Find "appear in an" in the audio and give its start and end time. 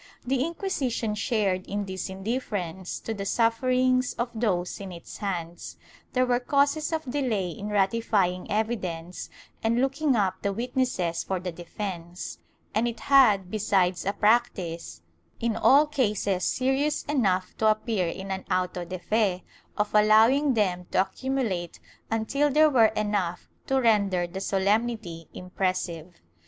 17.69-18.43